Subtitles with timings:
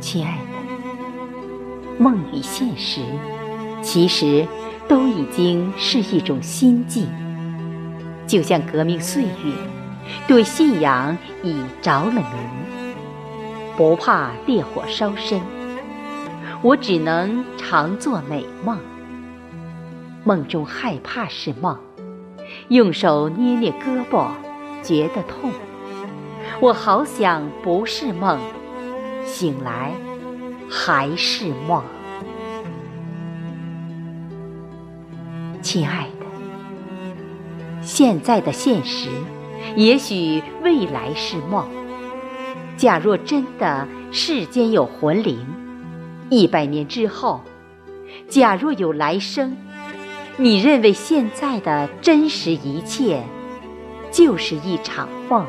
[0.00, 3.00] 亲爱的梦与现实
[3.82, 4.46] 其实
[4.88, 7.08] 都已经是一种心境
[8.26, 9.54] 就像革命岁月
[10.26, 12.22] 对信仰已着了迷
[13.76, 15.40] 不怕烈火烧身
[16.62, 18.78] 我只能常做美梦
[20.24, 21.78] 梦中害怕是梦
[22.68, 24.28] 用手捏捏胳膊
[24.82, 25.50] 觉得痛。
[26.62, 28.38] 我好想不是梦，
[29.26, 29.92] 醒来
[30.70, 31.82] 还是梦。
[35.60, 39.08] 亲爱的，现在的现实，
[39.74, 41.66] 也许未来是梦。
[42.76, 45.44] 假若真的世间有魂灵，
[46.30, 47.40] 一百年之后，
[48.28, 49.56] 假若有来生。
[50.36, 53.24] 你认为现在的真实一切
[54.12, 55.44] 就是一场梦？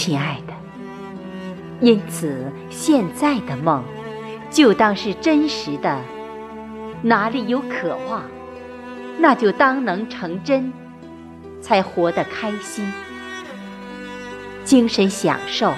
[0.00, 0.54] 亲爱的，
[1.82, 3.84] 因此现在的梦
[4.50, 6.00] 就当是真实的。
[7.02, 8.22] 哪里有渴望，
[9.18, 10.72] 那就当能成真，
[11.60, 12.90] 才活得开心。
[14.64, 15.74] 精神享受，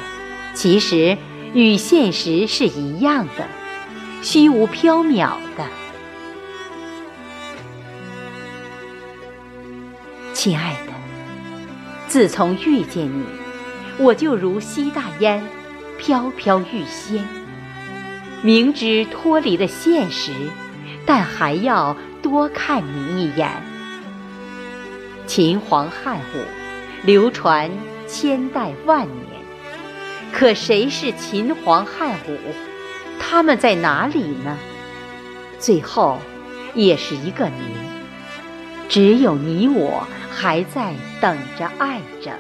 [0.54, 1.18] 其实。
[1.52, 3.46] 与现实是一样的，
[4.22, 5.66] 虚无缥缈的。
[10.32, 10.92] 亲爱的，
[12.06, 13.24] 自从遇见你，
[13.98, 15.42] 我就如吸大烟，
[15.98, 17.24] 飘飘欲仙。
[18.42, 20.32] 明知脱离了现实，
[21.06, 23.50] 但还要多看你一眼。
[25.26, 26.44] 秦皇汉武，
[27.04, 27.70] 流传
[28.08, 29.26] 千代万年。
[30.32, 32.38] 可谁是秦皇汉武？
[33.20, 34.56] 他们在哪里呢？
[35.58, 36.18] 最后，
[36.74, 37.52] 也是一个谜。
[38.88, 42.32] 只有你我还在等着爱着，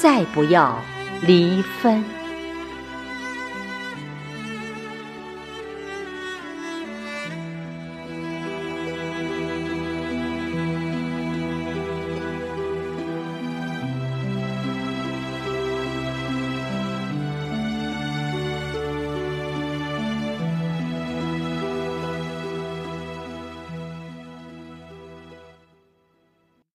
[0.00, 0.82] 再不要
[1.20, 2.19] 离分。